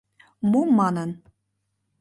[0.51, 1.11] —Мом манын?